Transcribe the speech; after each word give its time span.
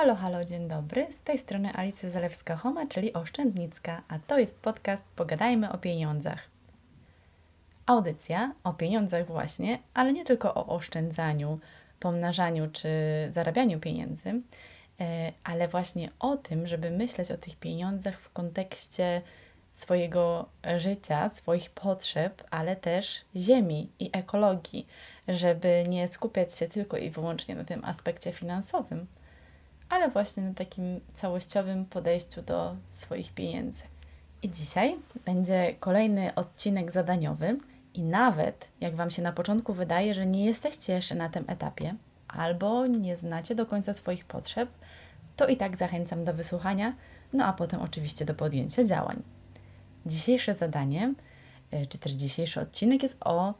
Halo, 0.00 0.14
halo, 0.14 0.44
dzień 0.44 0.68
dobry. 0.68 1.06
Z 1.12 1.22
tej 1.22 1.38
strony 1.38 1.72
Alicja 1.74 2.08
Zalewska-Homa, 2.08 2.88
czyli 2.88 3.12
Oszczędnicka, 3.12 4.02
a 4.08 4.18
to 4.18 4.38
jest 4.38 4.60
podcast 4.60 5.04
Pogadajmy 5.16 5.72
o 5.72 5.78
pieniądzach. 5.78 6.38
Audycja 7.86 8.52
o 8.64 8.72
pieniądzach 8.72 9.26
właśnie, 9.26 9.78
ale 9.94 10.12
nie 10.12 10.24
tylko 10.24 10.54
o 10.54 10.66
oszczędzaniu, 10.66 11.58
pomnażaniu 11.98 12.70
czy 12.72 12.88
zarabianiu 13.30 13.80
pieniędzy, 13.80 14.28
e, 15.00 15.32
ale 15.44 15.68
właśnie 15.68 16.10
o 16.18 16.36
tym, 16.36 16.66
żeby 16.66 16.90
myśleć 16.90 17.30
o 17.30 17.38
tych 17.38 17.56
pieniądzach 17.56 18.20
w 18.20 18.32
kontekście 18.32 19.22
swojego 19.74 20.48
życia, 20.76 21.30
swoich 21.30 21.70
potrzeb, 21.70 22.44
ale 22.50 22.76
też 22.76 23.24
ziemi 23.36 23.88
i 23.98 24.10
ekologii, 24.12 24.86
żeby 25.28 25.84
nie 25.88 26.08
skupiać 26.08 26.54
się 26.54 26.68
tylko 26.68 26.96
i 26.96 27.10
wyłącznie 27.10 27.54
na 27.54 27.64
tym 27.64 27.84
aspekcie 27.84 28.32
finansowym, 28.32 29.06
ale 29.90 30.10
właśnie 30.10 30.42
na 30.42 30.54
takim 30.54 31.00
całościowym 31.14 31.84
podejściu 31.84 32.42
do 32.42 32.76
swoich 32.90 33.32
pieniędzy. 33.32 33.82
I 34.42 34.50
dzisiaj 34.50 34.96
będzie 35.24 35.74
kolejny 35.80 36.34
odcinek 36.34 36.92
zadaniowy, 36.92 37.58
i 37.94 38.02
nawet 38.02 38.68
jak 38.80 38.96
Wam 38.96 39.10
się 39.10 39.22
na 39.22 39.32
początku 39.32 39.74
wydaje, 39.74 40.14
że 40.14 40.26
nie 40.26 40.46
jesteście 40.46 40.92
jeszcze 40.92 41.14
na 41.14 41.28
tym 41.28 41.44
etapie, 41.46 41.94
albo 42.28 42.86
nie 42.86 43.16
znacie 43.16 43.54
do 43.54 43.66
końca 43.66 43.94
swoich 43.94 44.24
potrzeb, 44.24 44.70
to 45.36 45.46
i 45.46 45.56
tak 45.56 45.76
zachęcam 45.76 46.24
do 46.24 46.34
wysłuchania, 46.34 46.94
no 47.32 47.44
a 47.44 47.52
potem 47.52 47.80
oczywiście 47.80 48.24
do 48.24 48.34
podjęcia 48.34 48.84
działań. 48.84 49.22
Dzisiejsze 50.06 50.54
zadanie, 50.54 51.14
y, 51.74 51.86
czy 51.86 51.98
też 51.98 52.12
dzisiejszy 52.12 52.60
odcinek 52.60 53.02
jest 53.02 53.16
o 53.20 53.54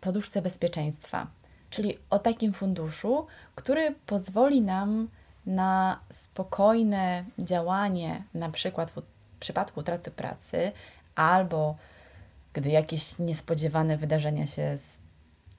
poduszce 0.00 0.42
bezpieczeństwa, 0.42 1.26
czyli 1.70 1.98
o 2.10 2.18
takim 2.18 2.52
funduszu, 2.52 3.26
który 3.54 3.94
pozwoli 4.06 4.60
nam 4.60 5.08
na 5.46 6.00
spokojne 6.12 7.24
działanie, 7.38 8.22
na 8.34 8.50
przykład 8.50 8.90
w 8.90 9.02
przypadku 9.40 9.80
utraty 9.80 10.10
pracy, 10.10 10.72
albo 11.14 11.76
gdy 12.52 12.70
jakieś 12.70 13.18
niespodziewane 13.18 13.96
wydarzenia 13.96 14.46
się 14.46 14.78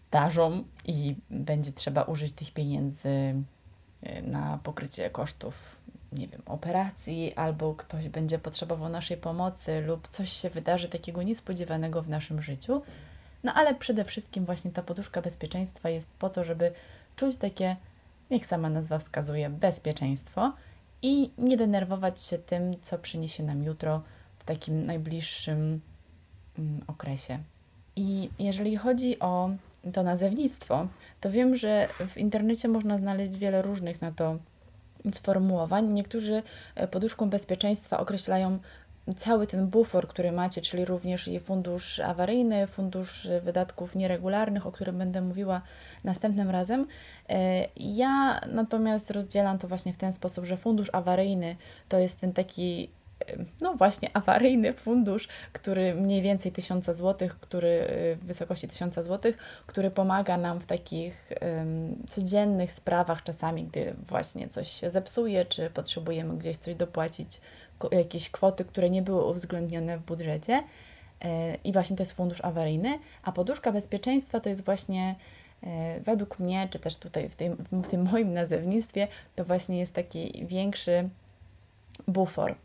zdarzą 0.10 0.64
i 0.86 1.16
będzie 1.30 1.72
trzeba 1.72 2.04
użyć 2.04 2.34
tych 2.34 2.52
pieniędzy 2.52 3.10
y, 3.10 4.22
na 4.22 4.60
pokrycie 4.64 5.10
kosztów, 5.10 5.76
nie 6.12 6.28
wiem, 6.28 6.42
operacji, 6.46 7.34
albo 7.36 7.76
ktoś 7.76 8.10
będzie 8.10 8.40
potrzebował 8.40 8.90
naszej 8.90 9.18
pomocy, 9.18 9.82
lub 9.82 10.08
coś 10.08 10.32
się 10.32 10.50
wydarzy 10.50 10.90
takiego 10.90 11.24
niespodziewanego 11.24 12.02
w 12.02 12.10
naszym 12.10 12.42
życiu. 12.42 12.82
No 13.44 13.54
ale 13.54 13.76
przede 13.76 14.04
wszystkim 14.04 14.46
właśnie 14.46 14.72
ta 14.72 14.84
poduszka 14.84 15.22
bezpieczeństwa 15.22 15.90
jest 15.90 16.08
po 16.20 16.30
to, 16.30 16.44
żeby 16.44 16.72
czuć 17.16 17.38
takie 17.38 17.76
jak 18.30 18.46
sama 18.46 18.70
nazwa 18.70 19.00
wskazuje, 19.00 19.50
bezpieczeństwo 19.50 20.54
i 21.02 21.30
nie 21.38 21.58
denerwować 21.58 22.22
się 22.22 22.38
tym, 22.38 22.82
co 22.82 22.98
przyniesie 22.98 23.44
nam 23.44 23.64
jutro 23.64 24.02
w 24.40 24.44
takim 24.44 24.86
najbliższym 24.86 25.82
mm, 26.60 26.82
okresie. 26.88 27.40
I 27.96 28.30
jeżeli 28.40 28.76
chodzi 28.76 29.20
o 29.20 29.50
to 29.94 30.04
nazewnictwo, 30.04 30.88
to 31.22 31.32
wiem, 31.32 31.56
że 31.56 31.88
w 32.08 32.18
internecie 32.18 32.68
można 32.68 32.98
znaleźć 32.98 33.38
wiele 33.38 33.62
różnych 33.62 34.02
na 34.02 34.12
to 34.12 34.38
sformułowań. 35.14 35.94
Niektórzy 35.94 36.44
e, 36.76 36.88
poduszką 36.88 37.30
bezpieczeństwa 37.30 38.00
określają 38.00 38.60
cały 39.18 39.48
ten 39.48 39.68
bufor, 39.68 40.08
który 40.08 40.32
macie, 40.32 40.62
czyli 40.62 40.86
również 40.86 41.28
i 41.28 41.40
fundusz 41.40 42.00
awaryjny, 42.00 42.68
fundusz 42.68 43.28
wydatków 43.42 43.96
nieregularnych, 43.96 44.68
o 44.68 44.72
którym 44.72 44.98
będę 44.98 45.22
mówiła 45.22 45.62
następnym 46.04 46.50
razem. 46.50 46.88
E, 47.30 47.68
ja 47.76 48.42
natomiast 48.52 49.12
rozdzielam 49.12 49.60
to 49.60 49.68
właśnie 49.68 49.94
w 49.94 49.98
ten 49.98 50.14
sposób, 50.14 50.46
że 50.46 50.58
fundusz 50.58 50.90
awaryjny 50.94 51.56
to 51.90 52.00
jest 52.00 52.20
ten 52.20 52.34
taki 52.34 52.90
no 53.62 53.74
właśnie 53.74 54.10
awaryjny 54.14 54.74
fundusz, 54.74 55.28
który 55.54 55.96
mniej 55.96 56.22
więcej 56.22 56.52
1000 56.52 56.86
zł, 56.86 57.30
który 57.40 57.70
e, 57.70 58.16
w 58.16 58.26
wysokości 58.26 58.68
1000 58.68 58.96
zł, 58.96 59.34
który 59.66 59.92
pomaga 59.92 60.38
nam 60.38 60.60
w 60.60 60.66
takich 60.66 61.30
um, 61.42 61.96
codziennych 62.10 62.72
sprawach, 62.72 63.24
czasami 63.24 63.64
gdy 63.64 63.94
właśnie 64.08 64.48
coś 64.48 64.72
się 64.72 64.92
zepsuje, 64.92 65.46
czy 65.46 65.70
potrzebujemy 65.70 66.38
gdzieś 66.38 66.58
coś 66.58 66.76
dopłacić 66.76 67.42
jakieś 67.92 68.30
kwoty, 68.30 68.66
które 68.66 68.90
nie 68.90 69.02
były 69.02 69.26
uwzględnione 69.26 69.98
w 69.98 70.02
budżecie 70.02 70.64
e, 71.22 71.56
i 71.64 71.74
właśnie 71.74 71.96
to 71.96 72.04
jest 72.04 72.14
fundusz 72.14 72.42
awaryjny, 72.42 73.00
a 73.24 73.32
poduszka 73.32 73.72
bezpieczeństwa 73.72 74.40
to 74.40 74.50
jest 74.50 74.66
właśnie 74.66 75.16
e, 75.64 76.00
według 76.00 76.40
mnie, 76.40 76.68
czy 76.72 76.80
też 76.80 76.98
tutaj 76.98 77.30
w 77.30 77.36
tym, 77.36 77.56
w 77.72 77.88
tym 77.88 78.04
moim 78.12 78.34
nazewnictwie, 78.34 79.08
to 79.36 79.46
właśnie 79.46 79.80
jest 79.80 79.94
taki 79.94 80.46
większy 80.46 81.10
bufor. 82.08 82.56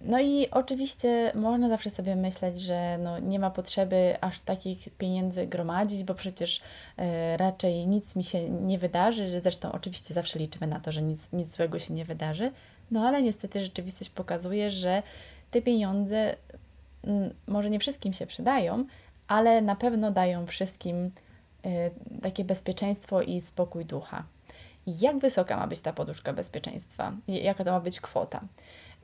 No 0.00 0.20
i 0.20 0.50
oczywiście 0.50 1.32
można 1.34 1.68
zawsze 1.68 1.90
sobie 1.90 2.16
myśleć, 2.16 2.60
że 2.60 2.98
no 2.98 3.18
nie 3.18 3.38
ma 3.38 3.50
potrzeby 3.50 4.16
aż 4.20 4.40
takich 4.40 4.88
pieniędzy 4.98 5.46
gromadzić, 5.46 6.04
bo 6.04 6.14
przecież 6.14 6.60
e, 6.96 7.36
raczej 7.36 7.86
nic 7.86 8.16
mi 8.16 8.24
się 8.24 8.50
nie 8.50 8.78
wydarzy, 8.78 9.40
zresztą 9.40 9.72
oczywiście 9.72 10.14
zawsze 10.14 10.38
liczymy 10.38 10.66
na 10.66 10.80
to, 10.80 10.92
że 10.92 11.02
nic, 11.02 11.20
nic 11.32 11.56
złego 11.56 11.78
się 11.78 11.94
nie 11.94 12.04
wydarzy, 12.04 12.52
no 12.90 13.08
ale 13.08 13.22
niestety 13.22 13.60
rzeczywistość 13.60 14.10
pokazuje, 14.10 14.70
że 14.70 15.02
te 15.50 15.62
pieniądze 15.62 16.36
może 17.46 17.70
nie 17.70 17.78
wszystkim 17.78 18.12
się 18.12 18.26
przydają, 18.26 18.84
ale 19.28 19.62
na 19.62 19.76
pewno 19.76 20.10
dają 20.10 20.46
wszystkim 20.46 21.04
y, 21.06 21.10
takie 22.22 22.44
bezpieczeństwo 22.44 23.22
i 23.22 23.40
spokój 23.40 23.84
ducha. 23.84 24.24
Jak 24.86 25.18
wysoka 25.18 25.56
ma 25.56 25.66
być 25.66 25.80
ta 25.80 25.92
poduszka 25.92 26.32
bezpieczeństwa? 26.32 27.12
Jaka 27.28 27.64
to 27.64 27.72
ma 27.72 27.80
być 27.80 28.00
kwota? 28.00 28.40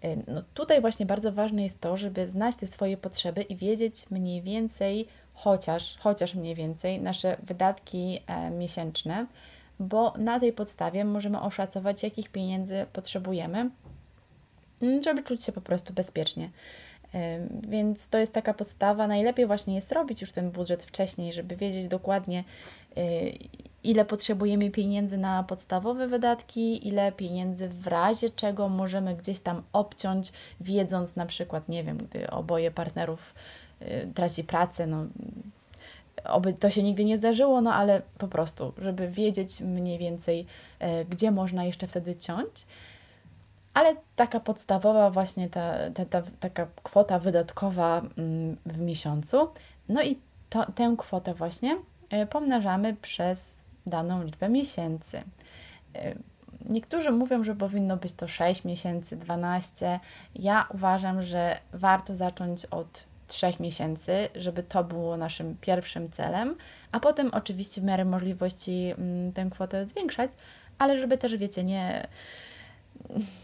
Y, 0.04 0.22
no 0.26 0.42
tutaj 0.54 0.80
właśnie 0.80 1.06
bardzo 1.06 1.32
ważne 1.32 1.62
jest 1.62 1.80
to, 1.80 1.96
żeby 1.96 2.28
znać 2.28 2.56
te 2.56 2.66
swoje 2.66 2.96
potrzeby 2.96 3.42
i 3.42 3.56
wiedzieć 3.56 4.10
mniej 4.10 4.42
więcej, 4.42 5.08
chociaż, 5.34 5.96
chociaż 5.98 6.34
mniej 6.34 6.54
więcej, 6.54 7.00
nasze 7.00 7.36
wydatki 7.42 8.20
e, 8.26 8.50
miesięczne, 8.50 9.26
bo 9.80 10.14
na 10.18 10.40
tej 10.40 10.52
podstawie 10.52 11.04
możemy 11.04 11.40
oszacować, 11.40 12.02
jakich 12.02 12.28
pieniędzy 12.28 12.86
potrzebujemy, 12.92 13.70
żeby 15.04 15.22
czuć 15.22 15.44
się 15.44 15.52
po 15.52 15.60
prostu 15.60 15.92
bezpiecznie. 15.92 16.50
Więc 17.68 18.08
to 18.08 18.18
jest 18.18 18.32
taka 18.32 18.54
podstawa. 18.54 19.06
Najlepiej 19.06 19.46
właśnie 19.46 19.74
jest 19.74 19.92
robić 19.92 20.20
już 20.20 20.32
ten 20.32 20.50
budżet 20.50 20.84
wcześniej, 20.84 21.32
żeby 21.32 21.56
wiedzieć 21.56 21.88
dokładnie, 21.88 22.44
y, 22.98 23.38
ile 23.84 24.04
potrzebujemy 24.04 24.70
pieniędzy 24.70 25.18
na 25.18 25.42
podstawowe 25.42 26.08
wydatki, 26.08 26.88
ile 26.88 27.12
pieniędzy 27.12 27.68
w 27.68 27.86
razie 27.86 28.30
czego 28.30 28.68
możemy 28.68 29.16
gdzieś 29.16 29.40
tam 29.40 29.62
obciąć, 29.72 30.32
wiedząc 30.60 31.16
na 31.16 31.26
przykład, 31.26 31.68
nie 31.68 31.84
wiem, 31.84 31.98
gdy 31.98 32.30
oboje 32.30 32.70
partnerów 32.70 33.34
y, 33.82 34.12
traci 34.14 34.44
pracę, 34.44 34.86
no 34.86 35.06
oby 36.24 36.52
to 36.52 36.70
się 36.70 36.82
nigdy 36.82 37.04
nie 37.04 37.18
zdarzyło, 37.18 37.60
no 37.60 37.74
ale 37.74 38.02
po 38.18 38.28
prostu, 38.28 38.72
żeby 38.78 39.08
wiedzieć 39.08 39.60
mniej 39.60 39.98
więcej, 39.98 40.46
e, 40.78 41.04
gdzie 41.04 41.30
można 41.30 41.64
jeszcze 41.64 41.86
wtedy 41.86 42.16
ciąć. 42.16 42.66
Ale 43.74 43.96
taka 44.16 44.40
podstawowa 44.40 45.10
właśnie 45.10 45.48
ta, 45.48 45.90
ta, 45.94 46.04
ta 46.04 46.22
taka 46.40 46.66
kwota 46.82 47.18
wydatkowa 47.18 48.02
mm, 48.18 48.56
w 48.66 48.80
miesiącu. 48.80 49.48
No 49.88 50.02
i 50.02 50.18
to, 50.50 50.72
tę 50.72 50.94
kwotę 50.98 51.34
właśnie 51.34 51.76
e, 52.10 52.26
pomnażamy 52.26 52.96
przez 53.02 53.59
daną 53.86 54.24
liczbę 54.24 54.48
miesięcy. 54.48 55.22
E, 55.94 56.14
niektórzy 56.68 57.10
mówią, 57.10 57.44
że 57.44 57.54
powinno 57.54 57.96
być 57.96 58.12
to 58.12 58.28
6 58.28 58.64
miesięcy, 58.64 59.16
12. 59.16 60.00
Ja 60.34 60.66
uważam, 60.74 61.22
że 61.22 61.58
warto 61.72 62.16
zacząć 62.16 62.66
od 62.66 63.10
trzech 63.26 63.60
miesięcy, 63.60 64.28
żeby 64.34 64.62
to 64.62 64.84
było 64.84 65.16
naszym 65.16 65.56
pierwszym 65.60 66.10
celem, 66.10 66.56
a 66.92 67.00
potem 67.00 67.30
oczywiście 67.32 67.80
w 67.80 67.84
miarę 67.84 68.04
możliwości 68.04 68.92
mm, 68.98 69.32
tę 69.32 69.46
kwotę 69.50 69.86
zwiększać, 69.86 70.30
ale 70.78 70.98
żeby 70.98 71.18
też, 71.18 71.36
wiecie, 71.36 71.64
nie, 71.64 72.06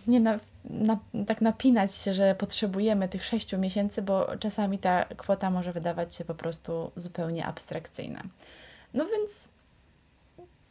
nie 0.06 0.20
na, 0.20 0.40
na, 0.64 0.98
tak 1.26 1.40
napinać 1.40 1.94
się, 1.94 2.14
że 2.14 2.34
potrzebujemy 2.34 3.08
tych 3.08 3.24
sześciu 3.24 3.58
miesięcy, 3.58 4.02
bo 4.02 4.36
czasami 4.38 4.78
ta 4.78 5.04
kwota 5.04 5.50
może 5.50 5.72
wydawać 5.72 6.14
się 6.14 6.24
po 6.24 6.34
prostu 6.34 6.90
zupełnie 6.96 7.46
abstrakcyjna. 7.46 8.22
No 8.94 9.04
więc 9.04 9.48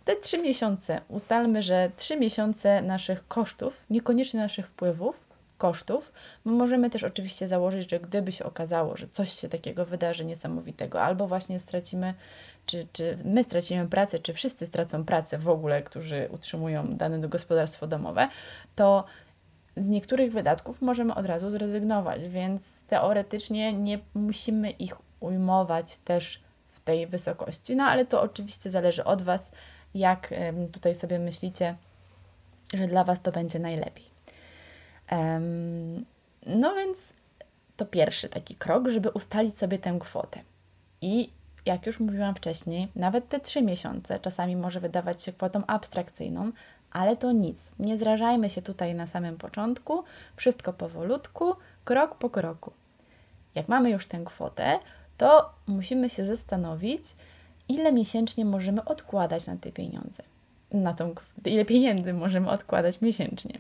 te 0.06 0.16
trzy 0.16 0.38
miesiące, 0.38 1.02
ustalmy, 1.08 1.62
że 1.62 1.92
trzy 1.98 2.18
miesiące 2.18 2.82
naszych 2.82 3.28
kosztów, 3.28 3.84
niekoniecznie 3.90 4.40
naszych 4.40 4.68
wpływów, 4.68 5.26
kosztów. 5.58 6.12
Możemy 6.46 6.90
też 6.90 7.04
oczywiście 7.04 7.48
założyć, 7.48 7.90
że 7.90 8.00
gdyby 8.00 8.32
się 8.32 8.46
okazało, 8.46 8.98
że 8.98 9.08
coś 9.08 9.34
się 9.40 9.50
takiego 9.50 9.86
wydarzy 9.86 10.26
niesamowitego, 10.26 11.02
albo 11.02 11.28
właśnie 11.28 11.60
stracimy, 11.60 12.14
czy, 12.66 12.88
czy 12.94 13.18
my 13.26 13.44
stracimy 13.44 13.88
pracę, 13.88 14.20
czy 14.20 14.34
wszyscy 14.34 14.66
stracą 14.66 15.06
pracę 15.06 15.38
w 15.38 15.50
ogóle, 15.50 15.84
którzy 15.84 16.30
utrzymują 16.32 16.98
dane 16.98 17.20
gospodarstwo 17.20 17.88
domowe, 17.88 18.30
to 18.76 19.06
z 19.78 19.88
niektórych 19.88 20.32
wydatków 20.32 20.82
możemy 20.82 21.16
od 21.16 21.26
razu 21.26 21.52
zrezygnować, 21.52 22.30
więc 22.30 22.74
teoretycznie 22.88 23.74
nie 23.74 24.00
musimy 24.14 24.72
ich 24.72 24.96
ujmować 25.20 25.98
też 25.98 26.40
w 26.68 26.80
tej 26.80 27.08
wysokości. 27.08 27.76
No 27.76 27.84
ale 27.84 28.06
to 28.06 28.22
oczywiście 28.22 28.70
zależy 28.70 29.04
od 29.04 29.22
Was, 29.22 29.52
jak 29.96 30.34
tutaj 30.72 30.96
sobie 30.96 31.20
myślicie, 31.20 31.76
że 32.74 32.88
dla 32.88 33.04
Was 33.04 33.22
to 33.22 33.32
będzie 33.32 33.60
najlepiej. 33.60 34.06
No 36.46 36.76
więc 36.76 36.98
to 37.78 37.86
pierwszy 37.86 38.30
taki 38.30 38.56
krok, 38.56 38.88
żeby 38.88 39.10
ustalić 39.10 39.58
sobie 39.58 39.80
tę 39.80 39.98
kwotę. 40.00 40.40
I 41.02 41.30
jak 41.66 41.86
już 41.86 42.00
mówiłam 42.00 42.36
wcześniej, 42.36 42.88
nawet 42.96 43.30
te 43.30 43.40
trzy 43.40 43.62
miesiące 43.62 44.20
czasami 44.20 44.56
może 44.56 44.80
wydawać 44.80 45.24
się 45.24 45.34
kwotą 45.34 45.66
abstrakcyjną, 45.68 46.52
ale 46.92 47.18
to 47.18 47.32
nic. 47.32 47.58
Nie 47.80 47.98
zrażajmy 47.98 48.50
się 48.50 48.62
tutaj 48.62 48.96
na 48.96 49.08
samym 49.08 49.38
początku, 49.38 50.04
wszystko 50.36 50.74
powolutku, 50.74 51.56
krok 51.84 52.16
po 52.16 52.30
kroku. 52.30 52.72
Jak 53.56 53.68
mamy 53.68 53.90
już 53.90 54.08
tę 54.08 54.22
kwotę, 54.26 54.80
to 55.18 55.50
musimy 55.68 56.10
się 56.10 56.26
zastanowić, 56.26 57.04
ile 57.70 57.92
miesięcznie 57.92 58.46
możemy 58.46 58.86
odkładać 58.86 59.48
na 59.48 59.58
te 59.58 59.72
pieniądze. 59.72 60.24
Na 60.72 60.94
tą, 60.94 61.16
ile 61.46 61.66
pieniędzy 61.66 62.14
możemy 62.14 62.50
odkładać 62.50 63.02
miesięcznie. 63.02 63.60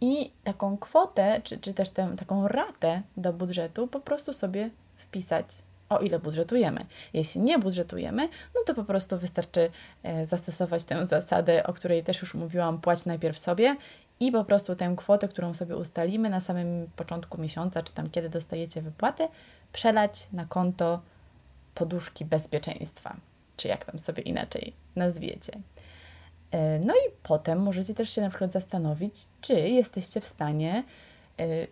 I 0.00 0.30
taką 0.44 0.78
kwotę, 0.78 1.40
czy, 1.44 1.58
czy 1.58 1.74
też 1.74 1.90
tę, 1.90 2.16
taką 2.18 2.48
ratę 2.48 3.02
do 3.16 3.32
budżetu 3.32 3.88
po 3.88 4.00
prostu 4.00 4.32
sobie 4.32 4.70
wpisać 4.96 5.46
o 5.88 5.98
ile 5.98 6.18
budżetujemy. 6.18 6.86
Jeśli 7.12 7.40
nie 7.40 7.58
budżetujemy, 7.58 8.28
no 8.54 8.60
to 8.66 8.74
po 8.74 8.84
prostu 8.84 9.18
wystarczy 9.18 9.70
e, 10.02 10.26
zastosować 10.26 10.84
tę 10.84 11.06
zasadę, 11.06 11.66
o 11.66 11.72
której 11.72 12.04
też 12.04 12.20
już 12.20 12.34
mówiłam, 12.34 12.80
płać 12.80 13.04
najpierw 13.04 13.38
sobie 13.38 13.76
i 14.20 14.32
po 14.32 14.44
prostu 14.44 14.76
tę 14.76 14.94
kwotę, 14.96 15.28
którą 15.28 15.54
sobie 15.54 15.76
ustalimy 15.76 16.30
na 16.30 16.40
samym 16.40 16.90
początku 16.96 17.40
miesiąca, 17.40 17.82
czy 17.82 17.92
tam 17.92 18.10
kiedy 18.10 18.28
dostajecie 18.28 18.82
wypłatę, 18.82 19.28
przelać 19.72 20.28
na 20.32 20.44
konto 20.44 21.00
poduszki 21.74 22.24
bezpieczeństwa, 22.24 23.16
czy 23.56 23.68
jak 23.68 23.84
tam 23.84 23.98
sobie 23.98 24.22
inaczej 24.22 24.72
nazwiecie. 24.96 25.52
E, 26.50 26.78
no 26.78 26.94
i 26.94 27.10
potem 27.22 27.62
możecie 27.62 27.94
też 27.94 28.10
się 28.10 28.20
na 28.20 28.28
przykład 28.28 28.52
zastanowić, 28.52 29.14
czy 29.40 29.54
jesteście 29.54 30.20
w 30.20 30.26
stanie 30.26 30.84
E, 31.40 31.66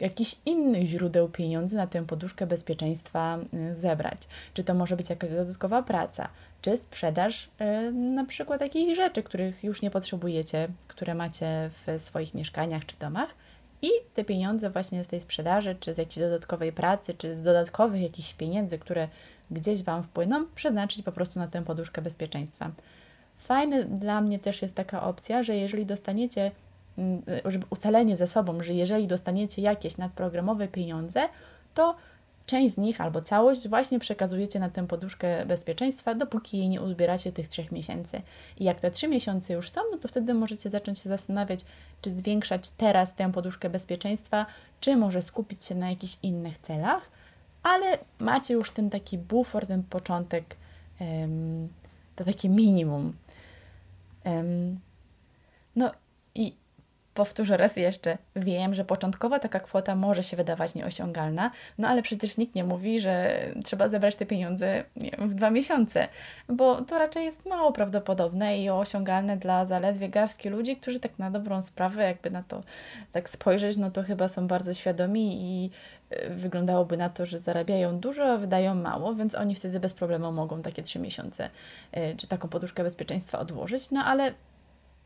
jakiś 0.00 0.36
innych 0.46 0.88
źródeł 0.88 1.28
pieniędzy 1.28 1.76
na 1.76 1.86
tę 1.86 2.06
poduszkę 2.06 2.46
bezpieczeństwa 2.46 3.38
e, 3.52 3.74
zebrać. 3.74 4.18
Czy 4.54 4.64
to 4.64 4.74
może 4.74 4.96
być 4.96 5.10
jakaś 5.10 5.30
dodatkowa 5.30 5.82
praca, 5.82 6.28
czy 6.62 6.76
sprzedaż 6.76 7.50
na 7.92 8.24
przykład 8.24 8.60
jakichś 8.60 8.96
rzeczy, 8.96 9.22
których 9.22 9.64
już 9.64 9.82
nie 9.82 9.90
potrzebujecie, 9.90 10.68
które 10.88 11.14
macie 11.14 11.70
w 11.86 12.02
swoich 12.02 12.34
mieszkaniach 12.34 12.86
czy 12.86 12.96
domach. 12.96 13.34
I 13.82 13.88
te 14.14 14.24
pieniądze 14.24 14.70
właśnie 14.70 15.04
z 15.04 15.06
tej 15.06 15.20
sprzedaży, 15.20 15.76
czy 15.80 15.94
z 15.94 15.98
jakiejś 15.98 16.18
dodatkowej 16.18 16.72
pracy, 16.72 17.14
czy 17.14 17.36
z 17.36 17.42
dodatkowych 17.42 18.02
jakichś 18.02 18.34
pieniędzy, 18.34 18.78
które 18.78 19.08
gdzieś 19.50 19.82
Wam 19.82 20.02
wpłyną, 20.02 20.46
przeznaczyć 20.54 21.02
po 21.02 21.12
prostu 21.12 21.38
na 21.38 21.46
tę 21.46 21.64
poduszkę 21.64 22.02
bezpieczeństwa. 22.02 22.70
Fajne 23.36 23.84
dla 23.84 24.20
mnie 24.20 24.38
też 24.38 24.62
jest 24.62 24.74
taka 24.74 25.02
opcja, 25.02 25.42
że 25.42 25.56
jeżeli 25.56 25.86
dostaniecie 25.86 26.50
Mm, 26.98 27.22
ustalenie 27.70 28.16
ze 28.16 28.26
sobą, 28.26 28.62
że 28.62 28.74
jeżeli 28.74 29.06
dostaniecie 29.06 29.62
jakieś 29.62 29.96
nadprogramowe 29.96 30.68
pieniądze, 30.68 31.28
to 31.74 31.94
część 32.46 32.74
z 32.74 32.78
nich 32.78 33.00
albo 33.00 33.22
całość 33.22 33.68
właśnie 33.68 33.98
przekazujecie 33.98 34.60
na 34.60 34.70
tę 34.70 34.86
poduszkę 34.86 35.46
bezpieczeństwa, 35.46 36.14
dopóki 36.14 36.58
jej 36.58 36.68
nie 36.68 36.80
uzbieracie 36.80 37.32
tych 37.32 37.48
trzech 37.48 37.72
miesięcy. 37.72 38.22
I 38.58 38.64
jak 38.64 38.80
te 38.80 38.90
trzy 38.90 39.08
miesiące 39.08 39.54
już 39.54 39.70
są, 39.70 39.80
no 39.92 39.98
to 39.98 40.08
wtedy 40.08 40.34
możecie 40.34 40.70
zacząć 40.70 40.98
się 40.98 41.08
zastanawiać, 41.08 41.60
czy 42.02 42.10
zwiększać 42.10 42.70
teraz 42.70 43.14
tę 43.14 43.32
poduszkę 43.32 43.70
bezpieczeństwa, 43.70 44.46
czy 44.80 44.96
może 44.96 45.22
skupić 45.22 45.64
się 45.64 45.74
na 45.74 45.90
jakichś 45.90 46.18
innych 46.22 46.58
celach, 46.58 47.10
ale 47.64 47.98
macie 48.18 48.54
już 48.54 48.70
ten 48.70 48.90
taki 48.90 49.18
bufor, 49.18 49.66
ten 49.66 49.82
początek, 49.82 50.56
to 52.16 52.24
takie 52.24 52.48
minimum. 52.48 53.12
no 55.76 55.92
i 56.34 56.52
Powtórzę 57.14 57.56
raz 57.56 57.76
jeszcze, 57.76 58.18
wiem, 58.36 58.74
że 58.74 58.84
początkowa 58.84 59.38
taka 59.38 59.60
kwota 59.60 59.96
może 59.96 60.22
się 60.22 60.36
wydawać 60.36 60.74
nieosiągalna, 60.74 61.50
no 61.78 61.88
ale 61.88 62.02
przecież 62.02 62.36
nikt 62.36 62.54
nie 62.54 62.64
mówi, 62.64 63.00
że 63.00 63.40
trzeba 63.64 63.88
zebrać 63.88 64.16
te 64.16 64.26
pieniądze 64.26 64.84
wiem, 64.96 65.30
w 65.30 65.34
dwa 65.34 65.50
miesiące, 65.50 66.08
bo 66.48 66.82
to 66.82 66.98
raczej 66.98 67.24
jest 67.24 67.46
mało 67.46 67.72
prawdopodobne 67.72 68.58
i 68.58 68.70
osiągalne 68.70 69.36
dla 69.36 69.66
zaledwie 69.66 70.08
garstki 70.08 70.48
ludzi, 70.48 70.76
którzy 70.76 71.00
tak 71.00 71.18
na 71.18 71.30
dobrą 71.30 71.62
sprawę, 71.62 72.02
jakby 72.02 72.30
na 72.30 72.42
to 72.42 72.62
tak 73.12 73.30
spojrzeć, 73.30 73.76
no 73.76 73.90
to 73.90 74.02
chyba 74.02 74.28
są 74.28 74.46
bardzo 74.46 74.74
świadomi 74.74 75.36
i 75.42 75.70
wyglądałoby 76.30 76.96
na 76.96 77.08
to, 77.08 77.26
że 77.26 77.40
zarabiają 77.40 77.98
dużo, 77.98 78.24
a 78.32 78.36
wydają 78.36 78.74
mało, 78.74 79.14
więc 79.14 79.34
oni 79.34 79.54
wtedy 79.54 79.80
bez 79.80 79.94
problemu 79.94 80.32
mogą 80.32 80.62
takie 80.62 80.82
trzy 80.82 80.98
miesiące 80.98 81.50
y, 81.96 82.16
czy 82.16 82.26
taką 82.26 82.48
poduszkę 82.48 82.82
bezpieczeństwa 82.82 83.38
odłożyć, 83.38 83.90
no 83.90 84.04
ale 84.04 84.34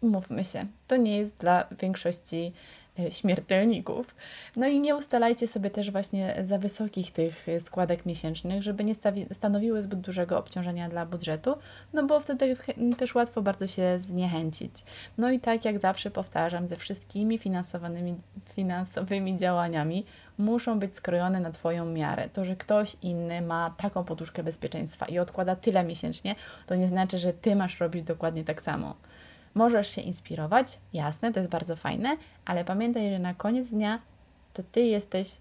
Mówmy 0.02 0.44
się, 0.44 0.66
to 0.88 0.96
nie 0.96 1.18
jest 1.18 1.36
dla 1.36 1.66
większości 1.80 2.52
e, 2.87 2.87
śmiertelników. 3.10 4.14
No 4.56 4.66
i 4.66 4.80
nie 4.80 4.96
ustalajcie 4.96 5.48
sobie 5.48 5.70
też 5.70 5.90
właśnie 5.90 6.36
za 6.44 6.58
wysokich 6.58 7.12
tych 7.12 7.46
składek 7.64 8.06
miesięcznych, 8.06 8.62
żeby 8.62 8.84
nie 8.84 8.94
stanowiły 9.32 9.82
zbyt 9.82 10.00
dużego 10.00 10.38
obciążenia 10.38 10.88
dla 10.88 11.06
budżetu, 11.06 11.54
no 11.92 12.06
bo 12.06 12.20
wtedy 12.20 12.56
też 12.98 13.14
łatwo 13.14 13.42
bardzo 13.42 13.66
się 13.66 13.98
zniechęcić. 13.98 14.72
No 15.18 15.30
i 15.30 15.40
tak 15.40 15.64
jak 15.64 15.78
zawsze 15.78 16.10
powtarzam, 16.10 16.68
ze 16.68 16.76
wszystkimi 16.76 17.38
finansowanymi, 17.38 18.14
finansowymi 18.54 19.36
działaniami 19.36 20.06
muszą 20.38 20.78
być 20.78 20.96
skrojone 20.96 21.40
na 21.40 21.50
Twoją 21.50 21.84
miarę. 21.84 22.28
To, 22.32 22.44
że 22.44 22.56
ktoś 22.56 22.96
inny 23.02 23.42
ma 23.42 23.74
taką 23.76 24.04
poduszkę 24.04 24.42
bezpieczeństwa 24.42 25.06
i 25.06 25.18
odkłada 25.18 25.56
tyle 25.56 25.84
miesięcznie, 25.84 26.34
to 26.66 26.74
nie 26.74 26.88
znaczy, 26.88 27.18
że 27.18 27.32
Ty 27.32 27.56
masz 27.56 27.80
robić 27.80 28.02
dokładnie 28.02 28.44
tak 28.44 28.62
samo. 28.62 28.94
Możesz 29.54 29.94
się 29.94 30.00
inspirować, 30.00 30.78
jasne, 30.92 31.32
to 31.32 31.40
jest 31.40 31.52
bardzo 31.52 31.76
fajne, 31.76 32.16
ale 32.44 32.64
pamiętaj, 32.64 33.10
że 33.10 33.18
na 33.18 33.34
koniec 33.34 33.68
dnia 33.68 34.02
to 34.52 34.62
ty 34.62 34.80
jesteś 34.80 35.36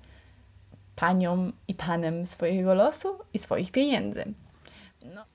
panią 0.95 1.51
i 1.67 1.73
panem 1.73 2.25
swojego 2.25 2.73
losu 2.73 3.19
i 3.33 3.39
swoich 3.39 3.71
pieniędzy. 3.71 4.25
No. 5.15 5.25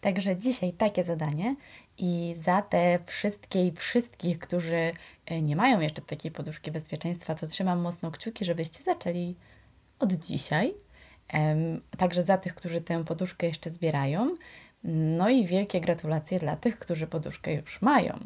Także 0.00 0.36
dzisiaj 0.36 0.72
takie 0.72 1.04
zadanie 1.04 1.56
i 1.98 2.34
za 2.44 2.62
te 2.62 2.98
wszystkie 3.06 3.66
i 3.66 3.72
wszystkich, 3.72 4.38
którzy 4.38 4.92
e, 5.26 5.42
nie 5.42 5.56
mają 5.56 5.80
jeszcze 5.80 6.02
takiej 6.02 6.30
poduszki 6.30 6.70
bezpieczeństwa, 6.70 7.34
to 7.34 7.46
trzymam 7.46 7.80
mocno 7.80 8.10
kciuki, 8.10 8.44
żebyście 8.44 8.84
zaczęli 8.84 9.34
od 9.98 10.12
dzisiaj. 10.12 10.74
Także 11.98 12.22
za 12.22 12.38
tych, 12.38 12.54
którzy 12.54 12.80
tę 12.80 13.04
poduszkę 13.04 13.46
jeszcze 13.46 13.70
zbierają, 13.70 14.34
no 14.84 15.28
i 15.28 15.46
wielkie 15.46 15.80
gratulacje 15.80 16.38
dla 16.38 16.56
tych, 16.56 16.78
którzy 16.78 17.06
poduszkę 17.06 17.54
już 17.54 17.82
mają. 17.82 18.18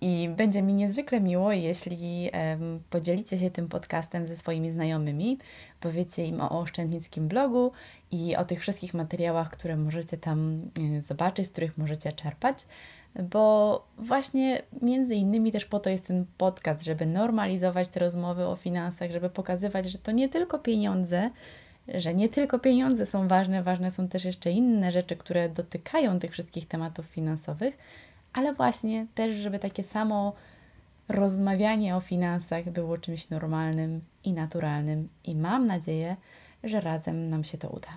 I 0.00 0.30
będzie 0.36 0.62
mi 0.62 0.74
niezwykle 0.74 1.20
miło, 1.20 1.52
jeśli 1.52 2.30
um, 2.32 2.82
podzielicie 2.90 3.38
się 3.38 3.50
tym 3.50 3.68
podcastem 3.68 4.26
ze 4.26 4.36
swoimi 4.36 4.72
znajomymi, 4.72 5.38
powiecie 5.80 6.26
im 6.26 6.40
o 6.40 6.60
oszczędnickim 6.60 7.28
blogu 7.28 7.72
i 8.10 8.36
o 8.36 8.44
tych 8.44 8.60
wszystkich 8.60 8.94
materiałach, 8.94 9.50
które 9.50 9.76
możecie 9.76 10.16
tam 10.16 10.62
y, 10.98 11.02
zobaczyć, 11.02 11.46
z 11.46 11.50
których 11.50 11.78
możecie 11.78 12.12
czerpać, 12.12 12.58
bo 13.22 13.84
właśnie 13.98 14.62
między 14.82 15.14
innymi 15.14 15.52
też 15.52 15.64
po 15.64 15.80
to 15.80 15.90
jest 15.90 16.06
ten 16.06 16.24
podcast, 16.36 16.84
żeby 16.84 17.06
normalizować 17.06 17.88
te 17.88 18.00
rozmowy 18.00 18.46
o 18.46 18.56
finansach, 18.56 19.10
żeby 19.10 19.30
pokazywać, 19.30 19.86
że 19.86 19.98
to 19.98 20.12
nie 20.12 20.28
tylko 20.28 20.58
pieniądze, 20.58 21.30
że 21.94 22.14
nie 22.14 22.28
tylko 22.28 22.58
pieniądze 22.58 23.06
są 23.06 23.28
ważne, 23.28 23.62
ważne 23.62 23.90
są 23.90 24.08
też 24.08 24.24
jeszcze 24.24 24.50
inne 24.50 24.92
rzeczy, 24.92 25.16
które 25.16 25.48
dotykają 25.48 26.18
tych 26.18 26.32
wszystkich 26.32 26.68
tematów 26.68 27.06
finansowych, 27.06 27.78
ale 28.32 28.54
właśnie 28.54 29.06
też, 29.14 29.34
żeby 29.34 29.58
takie 29.58 29.84
samo 29.84 30.32
rozmawianie 31.08 31.96
o 31.96 32.00
finansach 32.00 32.70
było 32.70 32.98
czymś 32.98 33.30
normalnym 33.30 34.00
i 34.24 34.32
naturalnym. 34.32 35.08
I 35.24 35.34
mam 35.34 35.66
nadzieję, 35.66 36.16
że 36.64 36.80
razem 36.80 37.30
nam 37.30 37.44
się 37.44 37.58
to 37.58 37.68
uda. 37.68 37.88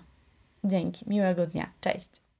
Dzięki, 0.64 1.10
miłego 1.10 1.48
dnia, 1.48 1.70
cześć! 1.82 2.31